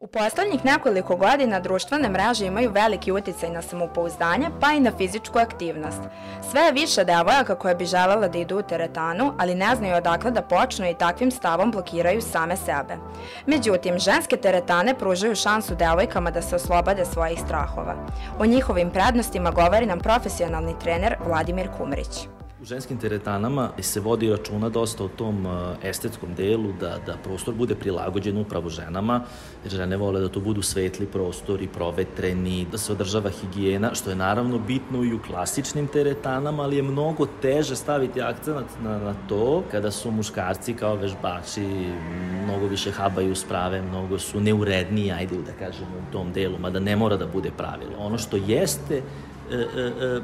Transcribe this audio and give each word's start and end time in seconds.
U 0.00 0.06
poslednjih 0.06 0.64
nekoliko 0.64 1.16
godina 1.16 1.60
društvene 1.60 2.08
mreže 2.08 2.46
imaju 2.46 2.70
veliki 2.70 3.12
uticaj 3.12 3.50
na 3.50 3.62
samopouzdanje, 3.62 4.48
pa 4.60 4.72
i 4.72 4.80
na 4.80 4.92
fizičku 4.98 5.38
aktivnost. 5.38 6.00
Sve 6.50 6.60
je 6.60 6.72
više 6.72 7.04
devojaka 7.04 7.54
koje 7.54 7.74
bi 7.74 7.86
želela 7.86 8.28
da 8.28 8.38
idu 8.38 8.58
u 8.58 8.62
teretanu, 8.62 9.34
ali 9.38 9.54
ne 9.54 9.76
znaju 9.76 9.96
odakle 9.96 10.30
da 10.30 10.42
počnu 10.42 10.90
i 10.90 10.94
takvim 10.94 11.30
stavom 11.30 11.70
blokiraju 11.70 12.22
same 12.22 12.56
sebe. 12.56 12.96
Međutim, 13.46 13.98
ženske 13.98 14.36
teretane 14.36 14.94
pružaju 14.94 15.34
šansu 15.34 15.74
devojkama 15.74 16.30
da 16.30 16.42
se 16.42 16.56
oslobode 16.56 17.04
svojih 17.04 17.40
strahova. 17.40 17.94
O 18.38 18.46
njihovim 18.46 18.90
prednostima 18.90 19.50
govori 19.50 19.86
nam 19.86 19.98
profesionalni 19.98 20.78
trener 20.78 21.16
Vladimir 21.26 21.68
Kumrić. 21.78 22.39
U 22.62 22.64
ženskim 22.64 22.98
teretanama 22.98 23.70
se 23.80 24.00
vodi 24.00 24.30
računa 24.30 24.68
dosta 24.68 25.04
o 25.04 25.08
tom 25.08 25.46
e, 25.46 25.50
estetskom 25.88 26.34
delu, 26.34 26.72
da, 26.80 26.98
da 27.06 27.16
prostor 27.24 27.54
bude 27.54 27.74
prilagođen 27.74 28.36
upravo 28.38 28.68
ženama, 28.68 29.22
jer 29.64 29.72
žene 29.72 29.96
vole 29.96 30.20
da 30.20 30.28
to 30.28 30.40
budu 30.40 30.62
svetli 30.62 31.06
prostori, 31.06 31.68
provetreni, 31.68 32.66
da 32.72 32.78
se 32.78 32.92
održava 32.92 33.30
higijena, 33.30 33.94
što 33.94 34.10
je 34.10 34.16
naravno 34.16 34.58
bitno 34.58 35.04
i 35.04 35.14
u 35.14 35.22
klasičnim 35.22 35.86
teretanama, 35.86 36.62
ali 36.62 36.76
je 36.76 36.82
mnogo 36.82 37.26
teže 37.42 37.76
staviti 37.76 38.22
akcenat 38.22 38.66
na, 38.82 38.98
na 38.98 39.14
to 39.28 39.62
kada 39.70 39.90
su 39.90 40.10
muškarci 40.10 40.74
kao 40.74 40.96
vežbači 40.96 41.64
mnogo 42.44 42.66
više 42.66 42.90
habaju 42.90 43.36
sprave, 43.36 43.82
mnogo 43.82 44.18
su 44.18 44.40
neuredniji, 44.40 45.12
ajde 45.12 45.36
da 45.36 45.52
kažemo, 45.52 45.96
u 45.96 46.12
tom 46.12 46.32
delu, 46.32 46.58
mada 46.58 46.80
ne 46.80 46.96
mora 46.96 47.16
da 47.16 47.26
bude 47.26 47.50
pravilo. 47.56 47.96
Ono 47.98 48.18
što 48.18 48.36
jeste 48.36 48.96
e, 48.96 49.02
e, 49.54 49.92
e, 50.00 50.20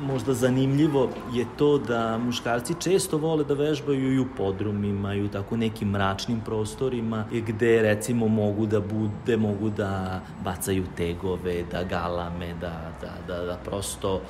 možda 0.00 0.34
zanimljivo 0.34 1.08
je 1.32 1.46
to 1.58 1.78
da 1.78 2.18
muškarci 2.18 2.74
često 2.80 3.18
vole 3.18 3.44
da 3.44 3.54
vežbaju 3.54 4.12
i 4.12 4.18
u 4.18 4.26
podrumima 4.36 5.14
i 5.14 5.22
u 5.22 5.28
tako 5.28 5.56
nekim 5.56 5.88
mračnim 5.88 6.40
prostorima 6.40 7.24
gde 7.32 7.82
recimo 7.82 8.28
mogu 8.28 8.66
da 8.66 8.80
bude, 8.80 9.36
mogu 9.36 9.70
da 9.70 10.20
bacaju 10.44 10.84
tegove, 10.96 11.62
da 11.70 11.82
galame, 11.84 12.54
da, 12.60 12.92
da, 13.00 13.34
da, 13.34 13.44
da 13.44 13.58
prosto 13.64 14.20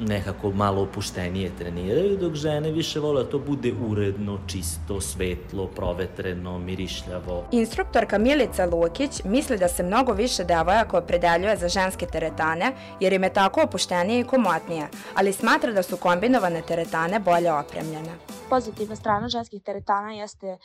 nekako 0.00 0.50
malo 0.50 0.82
opuštenije 0.82 1.50
treniraju, 1.58 2.16
dok 2.16 2.34
žene 2.34 2.70
više 2.70 3.00
vole 3.00 3.24
da 3.24 3.30
to 3.30 3.38
bude 3.38 3.72
uredno, 3.88 4.38
čisto, 4.46 5.00
svetlo, 5.00 5.66
provetreno, 5.66 6.58
mirišljavo. 6.58 7.44
Instruktorka 7.52 8.18
Milica 8.18 8.66
Lukić 8.66 9.24
misli 9.24 9.58
da 9.58 9.68
se 9.68 9.82
mnogo 9.82 10.12
više 10.12 10.44
devojaka 10.44 10.98
opredeljuje 10.98 11.56
za 11.56 11.68
ženske 11.68 12.06
teretane, 12.06 12.72
jer 13.00 13.12
im 13.12 13.22
je 13.22 13.32
tako 13.32 13.62
opuštenije 13.62 14.20
i 14.20 14.24
komotnije, 14.24 14.88
ali 15.14 15.32
smatra 15.32 15.72
da 15.72 15.82
su 15.82 15.96
kombinovane 15.96 16.62
teretane 16.62 17.20
bolje 17.20 17.52
opremljene. 17.52 18.12
Pozitivna 18.50 18.96
strana 18.96 19.28
ženskih 19.28 19.62
teretana 19.62 20.12
jeste 20.12 20.58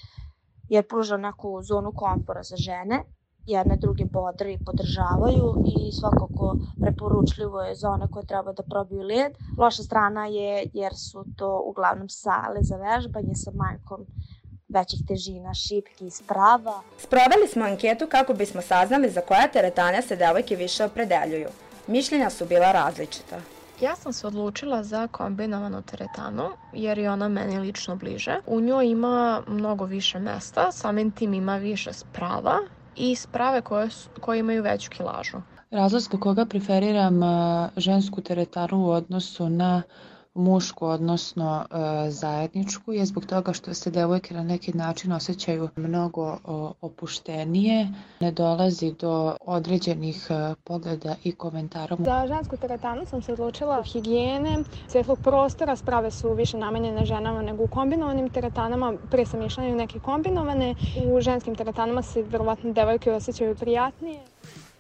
jer 0.70 0.88
pruža 0.88 1.18
neku 1.18 1.62
zonu 1.64 1.92
komfora 1.96 2.44
za 2.44 2.56
žene, 2.58 3.04
jedne 3.46 3.78
druge 3.78 4.06
bodre 4.06 4.54
i 4.54 4.64
podržavaju 4.66 5.64
i 5.66 5.92
svakako 5.92 6.58
preporučljivo 6.82 7.62
je 7.62 7.76
za 7.76 7.90
one 7.90 8.08
koje 8.12 8.26
treba 8.26 8.54
da 8.54 8.64
probiju 8.64 9.02
led. 9.02 9.34
Loša 9.58 9.84
strana 9.84 10.26
je 10.26 10.70
jer 10.74 10.96
su 10.96 11.26
to 11.38 11.64
uglavnom 11.66 12.10
sale 12.10 12.60
za 12.62 12.76
vežbanje 12.76 13.36
sa 13.36 13.52
manjkom 13.52 14.06
većih 14.70 15.00
težina, 15.08 15.54
šipki 15.54 16.06
i 16.06 16.12
sprava. 16.12 16.82
Sproveli 16.98 17.48
smo 17.48 17.66
anketu 17.66 18.08
kako 18.12 18.34
bismo 18.34 18.62
saznali 18.62 19.10
za 19.10 19.22
koja 19.22 19.48
teretane 19.48 20.02
se 20.02 20.16
devojke 20.16 20.56
više 20.56 20.86
opredeljuju. 20.86 21.48
Mišljenja 21.88 22.30
su 22.30 22.46
bila 22.46 22.72
različita. 22.72 23.36
Ja 23.82 23.96
sam 23.96 24.14
se 24.14 24.28
odlučila 24.28 24.84
za 24.84 25.08
kombinovanu 25.08 25.82
teretanu 25.82 26.50
jer 26.74 26.98
je 26.98 27.12
ona 27.12 27.28
meni 27.28 27.60
lično 27.60 27.96
bliže. 27.96 28.40
U 28.48 28.62
njoj 28.62 28.88
ima 28.88 29.42
mnogo 29.48 29.86
više 29.86 30.20
mesta, 30.20 30.72
samim 30.72 31.12
tim 31.12 31.34
ima 31.34 31.58
više 31.58 31.94
sprava 31.94 32.60
i 32.96 33.16
sprave 33.16 33.62
koje, 33.62 33.90
koje 34.22 34.40
imaju 34.40 34.64
veću 34.64 34.90
kilažu. 34.90 35.38
Razlog 35.72 36.02
zbog 36.02 36.22
koga 36.22 36.46
preferiram 36.46 37.22
žensku 37.78 38.22
teretanu 38.22 38.86
u 38.86 38.90
odnosu 38.90 39.50
na 39.50 39.82
mušku, 40.36 40.86
odnosno 40.86 41.66
e, 41.72 42.12
zajedničku, 42.12 42.94
je 42.94 43.06
zbog 43.06 43.26
toga 43.26 43.54
što 43.54 43.74
se 43.74 43.92
devojke 43.92 44.34
na 44.34 44.44
neki 44.44 44.74
način 44.74 45.12
osjećaju 45.12 45.70
mnogo 45.76 46.38
opuštenije, 46.82 47.88
ne 48.20 48.32
dolazi 48.32 48.94
do 49.00 49.38
određenih 49.42 50.28
e, 50.30 50.56
pogleda 50.64 51.16
i 51.24 51.32
komentara. 51.32 51.96
Za 52.00 52.26
žensku 52.28 52.58
teretanu 52.58 53.06
sam 53.06 53.22
se 53.22 53.34
odlučila 53.34 53.84
higijene, 53.84 54.64
svetlog 54.88 55.20
prostora, 55.20 55.76
sprave 55.76 56.12
su 56.12 56.34
više 56.34 56.58
namenjene 56.58 57.06
ženama 57.06 57.42
nego 57.42 57.64
u 57.64 57.68
kombinovanim 57.68 58.30
teretanama, 58.30 58.94
pre 59.12 59.26
sam 59.26 59.42
išla 59.42 59.64
neke 59.64 60.00
kombinovane, 60.00 60.76
u 61.14 61.22
ženskim 61.22 61.56
teretanama 61.56 62.02
se 62.02 62.24
verovatno 62.24 62.74
devojke 62.74 63.12
osjećaju 63.12 63.56
prijatnije. 63.56 64.20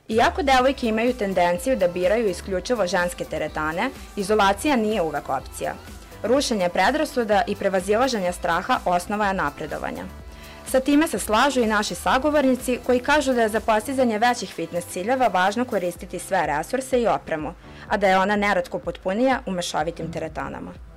Iako 0.07 0.43
devojke 0.43 0.87
imaju 0.87 1.13
tendenciju 1.13 1.75
da 1.75 1.87
biraju 1.87 2.29
isključivo 2.29 2.87
ženske 2.87 3.25
teretane, 3.25 3.89
izolacija 4.15 4.75
nije 4.75 5.01
uvek 5.01 5.29
opcija. 5.29 5.73
Rušenje 6.23 6.69
predrasuda 6.69 7.41
i 7.47 7.55
prevazilaženje 7.55 8.31
straha 8.31 8.79
osnova 8.85 9.27
je 9.27 9.33
napredovanja. 9.33 10.03
Sa 10.67 10.79
time 10.79 11.07
se 11.07 11.19
slažu 11.19 11.61
i 11.61 11.67
naši 11.67 11.95
sagovornici 11.95 12.79
koji 12.85 12.99
kažu 12.99 13.33
da 13.33 13.41
je 13.41 13.49
za 13.49 13.59
postizanje 13.59 14.19
većih 14.19 14.53
fitness 14.53 14.87
ciljeva 14.87 15.27
važno 15.27 15.65
koristiti 15.65 16.19
sve 16.19 16.45
resurse 16.47 17.01
i 17.01 17.07
opremu, 17.07 17.53
a 17.87 17.97
da 17.97 18.07
je 18.07 18.17
ona 18.17 18.35
neradko 18.35 18.79
potpunija 18.79 19.39
u 19.45 19.51
mešovitim 19.51 20.11
teretanama. 20.11 20.94